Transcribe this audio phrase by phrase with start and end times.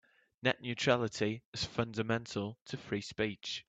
[0.41, 3.59] Net neutrality is fundamental to free speech.